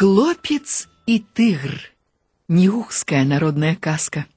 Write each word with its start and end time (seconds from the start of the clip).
Хлопец 0.00 0.87
и 1.07 1.17
тигр. 1.19 1.81
Неухская 2.47 3.23
народная 3.25 3.75
казка. 3.75 4.27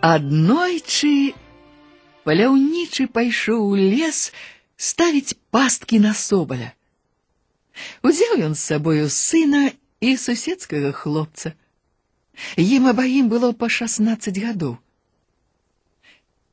Аднойчы 0.00 1.34
паляўнічы 2.22 3.08
пайшоў 3.10 3.66
у 3.66 3.74
лес 3.74 4.30
ставіць 4.78 5.34
пасткі 5.50 5.98
на 6.06 6.14
собаля. 6.14 6.70
Узяў 8.06 8.46
ён 8.46 8.54
з 8.54 8.62
сабою 8.62 9.10
сына 9.10 9.74
і 9.98 10.14
суседскага 10.14 10.94
хлопца. 10.94 11.58
Ім 12.54 12.86
абаім 12.94 13.26
было 13.26 13.50
па 13.50 13.66
шаснаццаць 13.66 14.38
гадоў. 14.38 14.78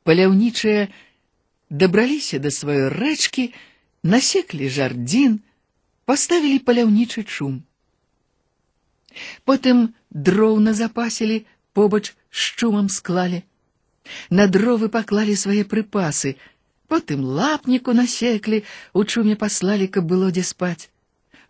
Паляўнічыя 0.10 0.90
дабраліся 1.73 2.39
да 2.39 2.51
сваёй 2.55 2.89
рэчкі, 2.93 3.53
насеклі 4.03 4.69
жардзін, 4.73 5.41
паставілі 6.09 6.59
паляўнічы 6.65 7.25
чум. 7.25 7.63
Потым 9.45 9.95
дроў 10.11 10.61
назапасілі, 10.65 11.45
побач 11.73 12.15
з 12.31 12.43
чумам 12.57 12.89
склалі. 12.89 13.43
На 14.31 14.47
дровы 14.49 14.89
паклалі 14.89 15.37
свае 15.37 15.65
прыпасы, 15.69 16.37
потым 16.89 17.25
лапніку 17.39 17.93
насеклі, 17.93 18.63
у 18.93 19.05
чуме 19.05 19.37
паслалі, 19.37 19.89
каб 19.89 20.09
было 20.09 20.31
дзе 20.33 20.45
спаць. 20.51 20.89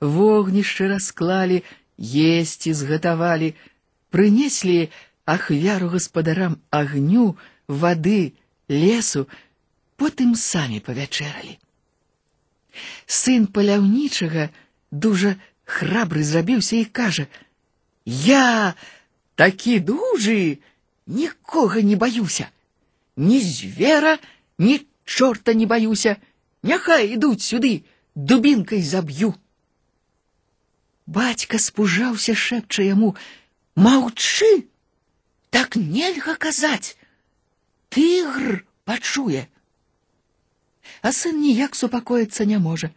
Вогнішчы 0.01 0.89
расклалі, 0.91 1.63
есці 1.99 2.75
згатавалі, 2.75 3.55
прынеслі 4.11 4.91
ахвяру 5.27 5.91
гаспадарам 5.95 6.59
агню, 6.71 7.37
вады, 7.69 8.35
лесу, 8.69 9.29
потым 10.03 10.35
самі 10.35 10.79
павячэралі. 10.81 11.59
Сын 13.07 13.47
паляўнічага 13.47 14.49
дужа 14.91 15.35
храбры 15.65 16.23
зрабіўся 16.25 16.77
і 16.77 16.85
кажа: « 16.85 18.05
Я 18.05 18.75
такі 19.35 19.81
дужы, 19.81 20.59
нікога 21.07 21.83
не 21.83 21.97
баюся, 21.97 22.49
ні 23.17 23.41
звера, 23.41 24.19
ні 24.59 24.87
чорта 25.05 25.55
не 25.55 25.67
баюся, 25.67 26.17
няхай 26.63 27.13
ідуць 27.19 27.43
сюды, 27.43 27.85
дубінкай 28.15 28.83
заб'ю. 28.83 29.35
Бацька 31.07 31.59
спужаўся, 31.59 32.35
шэпча 32.35 32.83
яму: « 32.83 33.85
Маўчы, 33.85 34.69
так 35.51 35.77
нельга 35.77 36.35
казаць. 36.35 36.97
Тыгр 37.89 38.65
пачуе 38.85 39.49
а 41.03 41.13
сын 41.13 41.41
ніяк 41.41 41.77
супакоіцца 41.79 42.45
не 42.45 42.59
можа. 42.59 42.91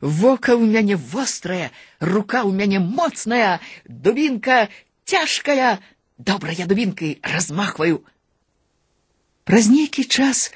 Вока 0.00 0.54
ў 0.56 0.68
мяне 0.68 0.96
вострая, 0.96 1.72
рука 2.00 2.44
ў 2.44 2.52
мяне 2.52 2.78
моцная, 2.80 3.60
дубінка 3.88 4.68
цяжкая, 5.04 5.80
добра 6.18 6.52
я 6.52 6.66
дубінкай 6.66 7.18
размахваю. 7.22 8.04
Праз 9.44 9.72
нейкі 9.72 10.04
час 10.04 10.52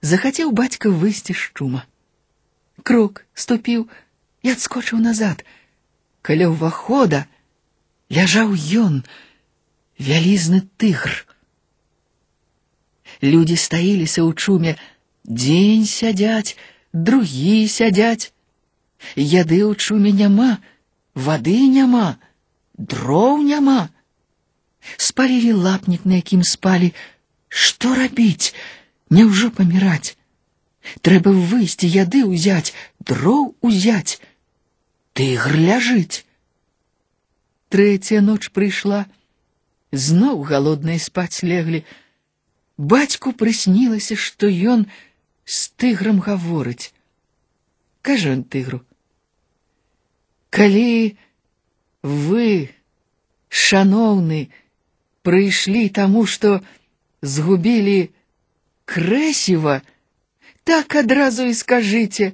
захацеў 0.00 0.52
бацька 0.54 0.88
выйсці 0.88 1.34
з 1.34 1.50
чума. 1.58 1.82
Крок 2.82 3.26
ступіў 3.34 3.90
і 4.42 4.54
адскочыў 4.54 5.02
назад. 5.02 5.44
Каля 6.22 6.48
ўвахода 6.54 7.26
ляжаў 8.10 8.54
ён, 8.54 9.02
вялізны 9.98 10.62
тыгр. 10.78 11.26
Людзі 13.22 13.56
стаіліся 13.58 14.22
ў 14.22 14.30
чуме, 14.34 14.78
Дзень 15.28 15.86
сядзяць, 15.86 16.56
другі 16.92 17.68
сядзяць. 17.68 18.32
Яды 19.16 19.62
ў 19.66 19.72
чуме 19.78 20.10
няма, 20.12 20.58
вады 21.14 21.58
няма, 21.68 22.18
дроў 22.76 23.42
няма. 23.42 23.90
Спалілі 24.96 25.52
лапнік, 25.52 26.04
на 26.04 26.18
якім 26.18 26.42
спалі. 26.42 26.90
Што 27.48 27.94
рабіць? 27.94 28.54
Няўжо 29.10 29.50
паміраць? 29.54 30.18
Трэба 31.06 31.30
выйсці 31.30 31.86
яды 31.86 32.26
ўзяць, 32.26 32.74
дроў 32.98 33.54
узяць. 33.62 34.18
Тыгр 35.14 35.54
ляжыць. 35.54 36.24
Трэцяя 37.70 38.20
ноч 38.20 38.50
прыйшла. 38.50 39.06
Зноў 39.92 40.42
галодныя 40.48 40.98
спаць 40.98 41.44
леглі. 41.46 41.84
Бацьку 42.76 43.32
прыснілася, 43.36 44.16
што 44.16 44.48
ён 44.48 44.88
з 45.46 45.70
тыграм 45.76 46.20
гаворыць. 46.20 46.92
Кажа 48.02 48.34
ён 48.34 48.42
тыгру. 48.42 48.82
Калі 50.50 51.16
вы, 52.02 52.68
шаноўны, 53.48 54.50
прыйшлі 55.22 55.88
таму, 55.88 56.26
што 56.26 56.60
згубілі 57.22 58.10
крэсіва, 58.84 59.80
так 60.64 60.96
адразу 60.98 61.46
і 61.48 61.54
скажыце. 61.54 62.32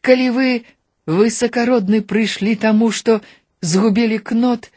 Калі 0.00 0.30
вы, 0.36 0.48
высакародны, 1.06 2.00
прыйшлі 2.02 2.56
таму, 2.56 2.90
што 2.90 3.20
згубілі 3.60 4.18
кнот, 4.18 4.72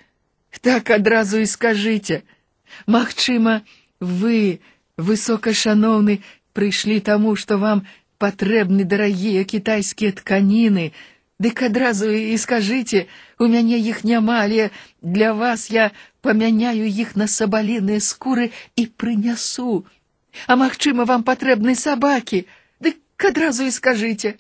так 0.62 0.90
адразу 0.90 1.40
і 1.40 1.48
скажыце. 1.48 2.22
Магчыма, 2.88 3.64
вы, 4.00 4.62
высокашаноўны, 4.98 6.22
прыйшлі 6.56 7.00
таму, 7.00 7.36
што 7.36 7.58
вам 7.58 7.84
патрэбны 8.22 8.86
дарагія 8.86 9.44
кітайскія 9.44 10.12
тканіны, 10.20 10.92
дык 11.42 11.64
адразу 11.68 12.10
і 12.12 12.38
скажыце, 12.38 13.08
у 13.40 13.48
мяне 13.48 13.80
іх 13.80 14.04
няма, 14.04 14.42
але 14.46 14.70
для 15.02 15.34
вас 15.34 15.70
я 15.72 15.90
памяняю 16.22 16.86
іх 16.86 17.16
на 17.16 17.28
сабаліныя 17.28 18.00
скуры 18.00 18.52
і 18.76 18.86
прынясу. 18.86 19.86
А 20.48 20.56
магчыма, 20.56 21.06
вам 21.10 21.26
патрэбны 21.28 21.76
сабакі, 21.76 22.46
дык 22.80 23.02
адразу 23.32 23.66
і 23.66 23.74
скажыце. 23.74 24.38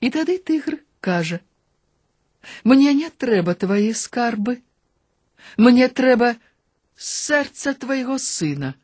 І 0.00 0.10
тады 0.10 0.38
тыгр 0.38 0.82
кажа: « 1.00 2.64
Мне 2.64 2.92
не 2.94 3.08
трэба 3.10 3.54
твае 3.54 3.94
скарбы, 3.94 4.60
Мне 5.56 5.88
трэба 5.88 6.36
сэрца 6.96 7.74
твайго 7.74 8.18
сына. 8.18 8.74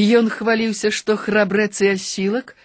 Ён 0.00 0.30
хваліўся, 0.32 0.90
што 0.90 1.16
храбрэц 1.16 1.82
і 1.84 1.92
асілак. 1.94 2.56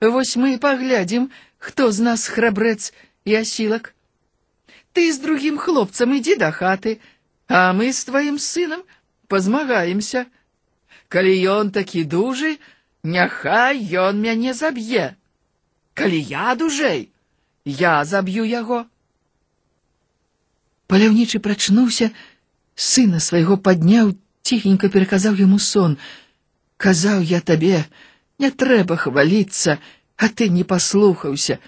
Вось 0.00 0.36
мы 0.36 0.54
і 0.54 0.60
паглядзім, 0.62 1.30
хто 1.58 1.90
з 1.90 2.04
нас 2.06 2.28
храбрэц 2.28 2.92
і 3.24 3.34
асілак. 3.42 3.94
Ты 4.92 5.10
з 5.12 5.18
другім 5.18 5.58
хлопцам 5.58 6.14
ідзі 6.14 6.36
да 6.36 6.52
хаты, 6.52 7.00
а 7.48 7.72
мы 7.72 7.90
з 7.92 8.04
тваім 8.06 8.38
сынам 8.38 8.84
пазмагаемся. 9.26 10.26
Калі 11.08 11.32
ён 11.50 11.70
такі 11.74 12.04
дужы, 12.04 12.58
няхай 13.02 13.82
ён 13.82 14.20
мяне 14.22 14.54
заб'е. 14.54 15.16
Калі 15.94 16.20
я 16.22 16.54
дужэй, 16.54 17.10
я 17.64 18.04
заб'ю 18.04 18.44
яго. 18.44 18.84
Паляўнічы 20.86 21.42
прачнуўся, 21.42 22.12
сына 22.76 23.18
свайго 23.18 23.56
падняў, 23.56 24.14
ціхенька 24.46 24.92
пераказаў 24.92 25.34
яму 25.34 25.58
сон — 25.58 26.06
Казаў 26.80 27.22
я 27.22 27.40
табе, 27.40 27.84
не 28.38 28.50
трэба 28.50 28.96
хваліцца, 28.96 29.78
а 30.16 30.28
ты 30.28 30.48
не 30.48 30.64
паслухаўся. 30.64 31.58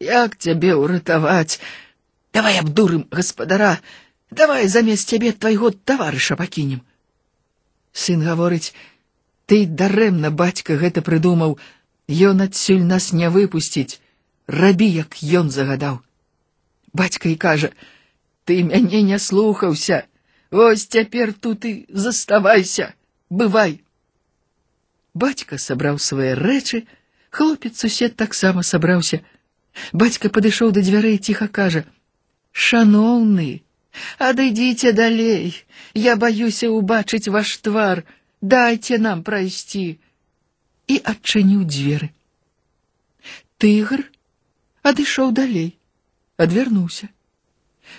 Як 0.00 0.36
цябе 0.36 0.74
ўратаваць? 0.74 1.60
Давай 2.34 2.58
абдурым 2.58 3.06
гаспадара, 3.10 3.78
давай 4.30 4.68
замест 4.68 5.08
цябе 5.10 5.32
твайго 5.32 5.70
таварыша 5.70 6.36
пакінем. 6.36 6.82
Сын 7.92 8.22
гаворыць: 8.22 8.74
ты 9.46 9.66
дарэмна 9.66 10.30
бацька 10.30 10.76
гэта 10.76 11.02
прыдумаў, 11.02 11.58
Ён 12.10 12.40
адсюль 12.42 12.82
нас 12.82 13.12
не 13.12 13.28
выпусціць, 13.30 14.00
рабі, 14.50 14.86
як 14.90 15.14
ён 15.22 15.50
загадаў. 15.54 16.00
Бацька 16.92 17.28
і 17.30 17.36
кажа: 17.36 17.70
ты 18.44 18.62
мяне 18.66 19.02
не 19.02 19.18
слухаўся, 19.18 20.06
Вось 20.50 20.86
цяпер 20.86 21.32
тут 21.32 21.64
і 21.64 21.86
заставайся, 21.88 22.94
бывай. 23.30 23.80
Бацька 25.14 25.58
сабраў 25.58 25.98
свае 25.98 26.34
рэчы, 26.34 26.86
хлопец 27.30 27.78
сусед 27.78 28.16
таксама 28.16 28.62
сабраўся. 28.62 29.20
Бацька 29.92 30.30
падышоў 30.30 30.70
да 30.76 30.80
дзвярэй 30.86 31.18
ціха 31.18 31.48
кажа: « 31.48 32.52
Шаноўны, 32.52 33.62
адыдзіце 34.18 34.92
далей, 34.92 35.54
я 35.94 36.16
баюся 36.16 36.70
ўбачыць 36.70 37.30
ваш 37.30 37.58
твар, 37.58 38.04
дайце 38.40 38.98
нам 38.98 39.22
прайсці 39.22 39.98
і 40.86 40.96
адчыніў 41.12 41.66
дзверы. 41.66 42.10
Тыгр 43.58 44.02
адышоў 44.82 45.32
далей, 45.36 45.76
адвярнуўся. 46.36 47.10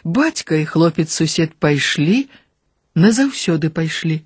Бацька 0.04 0.56
і 0.56 0.66
хлопец 0.66 1.12
сусед 1.14 1.54
пайшлі, 1.56 2.28
назаўсёды 2.96 3.70
пайшлі. 3.70 4.24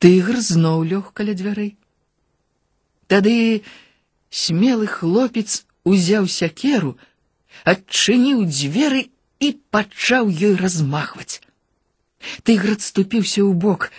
Тыгр 0.00 0.36
зноў 0.44 0.84
лёг 0.84 1.12
каля 1.16 1.32
дзвярэй. 1.34 1.76
Тады 3.08 3.62
смелы 4.30 4.86
хлопец 4.86 5.64
узяў 5.84 6.28
сякеру, 6.28 6.96
адчыніў 7.64 8.44
дзверы 8.50 9.08
і 9.40 9.48
пачаў 9.70 10.28
ёй 10.28 10.54
размахваць. 10.60 11.40
Тыгр 12.42 12.76
адступіўся 12.76 13.40
ў 13.46 13.52
бок. 13.54 13.90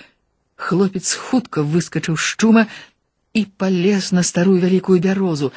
Хлопец 0.56 1.14
хутка 1.14 1.64
выскачыў 1.64 2.18
з 2.18 2.36
чума 2.38 2.64
і 3.34 3.46
палез 3.62 4.12
на 4.12 4.24
старую 4.24 4.60
вялікую 4.62 5.00
бярозу. 5.02 5.52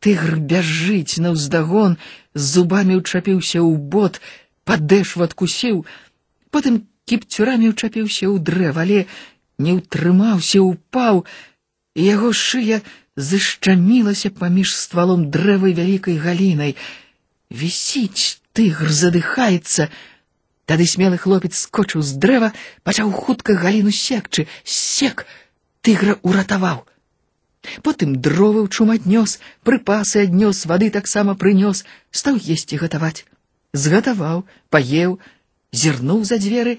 Тыгр 0.00 0.36
бяжыць 0.38 1.20
наўздагон, 1.24 1.96
з 2.34 2.42
зубамі 2.56 3.00
ўчапіўся 3.00 3.60
ў 3.64 3.76
бот, 3.76 4.20
падэшву 4.68 5.24
адкусіў, 5.26 5.86
потым 6.52 6.84
кіпцюрамі 7.08 7.72
ўчапіўся 7.72 8.28
ў 8.28 8.36
дрэв, 8.42 8.76
але 8.82 8.98
не 9.60 9.76
ўтрымаўся, 9.78 10.60
упаў, 10.62 11.24
і 11.96 12.02
яго 12.04 12.32
шыя 12.32 12.80
зашчамілася 13.16 14.30
паміж 14.30 14.74
ствалом 14.76 15.30
дрэва 15.30 15.72
і 15.72 15.76
вялікай 15.78 16.16
галінай. 16.20 16.76
Вісіць, 17.50 18.40
тыгр 18.52 18.92
задыхаецца. 18.92 19.88
Тады 20.66 20.84
смелы 20.90 21.16
хлопец 21.22 21.54
скочыў 21.56 22.02
з 22.02 22.18
дрэва, 22.20 22.52
пачаў 22.82 23.12
хутка 23.12 23.54
галіну 23.54 23.94
секчы, 23.94 24.46
сек, 24.64 25.24
тыгра 25.80 26.18
ўратаваў. 26.26 26.84
Потым 27.82 28.18
дровы 28.22 28.62
ў 28.62 28.68
чум 28.70 28.90
аднёс, 28.94 29.38
прыпасы 29.66 30.26
аднёс, 30.26 30.66
вады 30.70 30.90
таксама 30.90 31.34
прынёс, 31.38 31.84
стаў 32.10 32.38
есці 32.38 32.78
гатаваць. 32.82 33.24
Згатаваў, 33.72 34.44
паеў, 34.70 35.18
зірнуў 35.72 36.24
за 36.24 36.38
дзверы, 36.42 36.78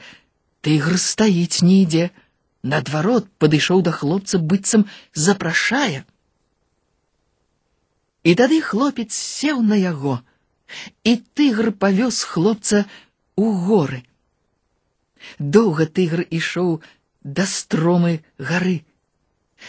тыгр 0.62 0.98
стаіць 1.00 1.63
не 1.63 1.83
ідзе. 1.83 2.06
Наадварот 2.68 3.27
падышоў 3.39 3.81
да 3.88 3.92
хлопца 3.95 4.39
быццам 4.51 4.86
запрашае. 5.13 6.04
І 8.27 8.36
тады 8.39 8.59
хлопец 8.69 9.12
сеў 9.15 9.62
на 9.63 9.77
яго, 9.80 10.19
і 11.04 11.13
тыгр 11.39 11.71
павёз 11.83 12.24
хлопца 12.31 12.83
у 13.36 13.51
горы. 13.68 14.04
Доўга 15.39 15.88
тыгр 16.00 16.25
ішоў 16.39 16.81
да 17.24 17.45
стромы 17.45 18.19
гары. 18.38 18.83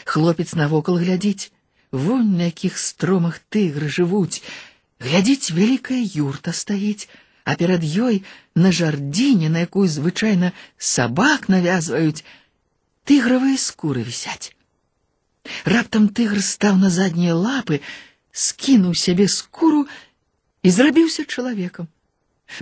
Хлопец 0.04 0.54
навокал 0.54 0.98
глядзіць, 0.98 1.52
вунь 1.92 2.34
на 2.40 2.50
якіх 2.50 2.78
стромах 2.78 3.38
тыгры 3.54 3.88
жывуць. 3.88 4.42
Глядзіць, 4.98 5.54
вялікая 5.54 6.02
юрта 6.02 6.52
стаіць, 6.52 7.08
а 7.44 7.54
перад 7.56 7.84
ёй 7.84 8.24
на 8.54 8.72
жардзіне, 8.72 9.48
на 9.48 9.64
якую 9.64 9.86
звычайна 9.88 10.52
сабак 10.76 11.48
навязваюць, 11.48 12.24
тыгравыя 13.08 13.56
скуры 13.56 14.02
вісяць. 14.04 14.54
Раптам 15.64 16.08
тыгр 16.12 16.40
стаў 16.44 16.76
на 16.76 16.90
заднія 16.90 17.34
лапы, 17.34 17.80
скінуў 18.32 18.94
сябе 18.94 19.28
скуру 19.28 19.86
і 20.62 20.68
зрабіўся 20.70 21.24
чалавекам. 21.24 21.88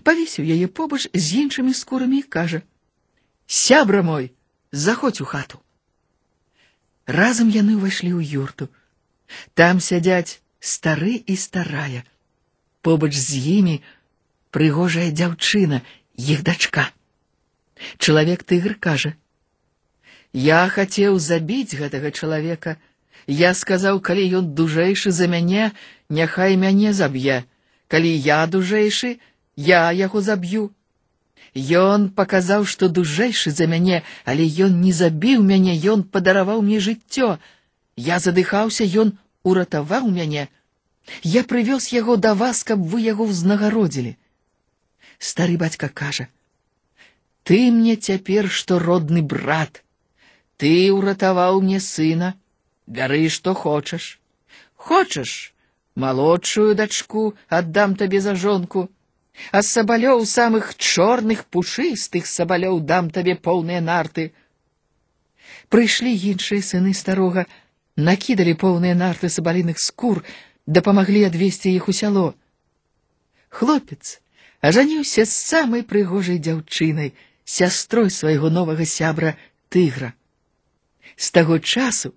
Павесіў 0.02 0.46
яе 0.46 0.66
побач 0.66 1.06
з 1.12 1.26
іншымі 1.42 1.74
скурамі 1.74 2.18
і 2.22 2.28
кажа: « 2.36 3.46
Сябра 3.46 4.02
мой, 4.02 4.32
заходзь 4.72 5.20
у 5.20 5.26
хату. 5.26 5.62
Разам 7.06 7.50
яны 7.54 7.78
ўвайшлі 7.78 8.10
ў 8.18 8.22
юрту. 8.42 8.66
Там 9.54 9.78
сядзяць 9.80 10.42
стары 10.58 11.22
і 11.26 11.36
старая. 11.38 12.02
Побач 12.82 13.14
з 13.14 13.38
імі 13.38 13.76
прыгожая 14.50 15.10
дзяўчына, 15.10 15.82
іх 16.18 16.42
дачка. 16.42 16.90
Чалавек 17.98 18.42
тыгр 18.42 18.74
кажа: « 18.74 19.19
Я 20.32 20.68
хацеў 20.68 21.18
забіць 21.18 21.78
гэтага 21.80 22.10
чалавека. 22.10 22.76
Я 23.26 23.54
сказаў, 23.54 24.00
калі 24.00 24.24
ён 24.38 24.54
дужэйшы 24.54 25.10
за 25.10 25.26
мяне, 25.26 25.72
няхай 26.08 26.56
мяне 26.56 26.92
заб'е. 26.92 27.44
Калі 27.88 28.10
я 28.26 28.46
дужэйшы, 28.46 29.18
я 29.56 29.90
яго 29.90 30.20
заб'ю. 30.20 30.70
Ён 31.56 32.10
паказаў, 32.10 32.66
што 32.66 32.88
дужэйшы 32.88 33.50
за 33.50 33.66
мяне, 33.66 34.02
але 34.24 34.44
ён 34.66 34.80
не 34.80 34.92
забіў 34.92 35.42
мяне, 35.42 35.78
ён 35.94 36.02
падараваў 36.04 36.60
мне 36.60 36.80
жыццё. 36.80 37.38
Я 37.96 38.18
задыхаўся, 38.18 38.84
ён 38.84 39.16
уратаваў 39.42 40.10
мяне. 40.10 40.48
Я 41.22 41.44
прывёз 41.44 41.88
яго 41.96 42.16
да 42.16 42.34
вас, 42.34 42.62
каб 42.62 42.84
вы 42.84 43.00
яго 43.08 43.24
ўзнагародзілі. 43.32 44.16
Стары 45.18 45.56
бацька 45.56 45.88
кажа: « 45.88 47.44
Ты 47.44 47.70
мне 47.70 47.96
цяпер, 47.96 48.50
што 48.50 48.78
родны 48.78 49.22
брат. 49.22 49.82
Ты 50.60 50.72
ўратаваў 50.92 51.60
мне 51.60 51.80
сына, 51.80 52.34
бяры, 52.86 53.28
што 53.28 53.54
хочаш. 53.54 54.18
Хочаш, 54.74 55.54
малодшую 55.94 56.74
дачку 56.74 57.34
аддам 57.48 57.96
табе 57.96 58.20
за 58.20 58.34
жонку 58.34 58.88
а 59.52 59.62
сабалёў 59.62 60.24
самых 60.26 60.74
чорных 60.76 61.44
пушыстых 61.46 62.26
сабалёў 62.26 62.80
дам 62.80 63.10
табе 63.10 63.36
поўныя 63.48 63.80
нарты. 63.80 64.32
Прыйшлі 65.68 66.12
іншыя 66.32 66.62
сыны 66.62 66.94
старога, 66.94 67.46
накідалі 67.96 68.54
поўныя 68.54 68.94
нарты 68.94 69.30
сабаліных 69.36 69.78
скур, 69.82 70.22
дапамаглі 70.66 71.24
адвесці 71.30 71.72
іх 71.72 71.88
у 71.88 71.96
сяло. 72.00 72.34
Хлопец 73.48 74.20
ажаніўся 74.60 75.24
з 75.24 75.32
самай 75.32 75.82
прыгожай 75.82 76.38
дзяўчынай, 76.42 77.12
сястрой 77.44 78.10
свайго 78.10 78.50
новага 78.50 78.84
сябра 78.84 79.36
тыгра. 79.68 80.14
З 81.20 81.30
таго 81.30 81.58
часу 81.58 82.14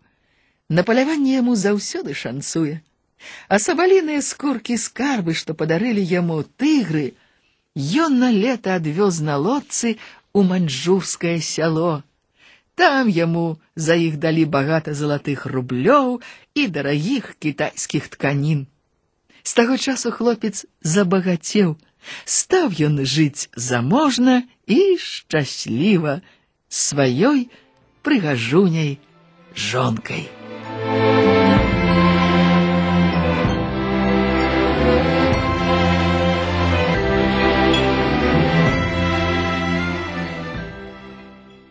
на 0.69 0.83
паляванне 0.83 1.39
яму 1.39 1.55
заўсёды 1.55 2.13
шанцуе 2.13 2.79
а 3.47 3.59
сабаліныя 3.59 4.21
скуркі 4.25 4.77
скарбы, 4.77 5.33
што 5.39 5.55
падарылі 5.61 6.03
яму 6.11 6.43
тыгры, 6.61 7.13
ён 7.75 8.19
на 8.23 8.29
лета 8.35 8.75
адвёз 8.79 9.19
на 9.29 9.37
лодцы 9.37 9.97
у 10.33 10.43
маньчжурскае 10.43 11.39
сяло. 11.41 12.03
Там 12.75 13.09
яму 13.11 13.59
за 13.75 13.95
іх 13.99 14.17
далі 14.23 14.45
багата 14.45 14.95
залатых 14.95 15.45
рублёў 15.53 16.19
і 16.55 16.67
дарагіх 16.67 17.35
кітайскіх 17.39 18.07
тканін. 18.15 18.67
З 19.43 19.53
таго 19.53 19.77
часу 19.77 20.11
хлопец 20.15 20.65
забагацеў, 20.81 21.75
стаў 22.23 22.71
ён 22.87 23.03
жыць 23.03 23.49
заможна 23.55 24.43
і 24.67 24.79
шчасліва 24.95 26.21
сваёй 26.69 27.49
прыгажуняй 28.04 28.98
жонкай. 29.56 30.28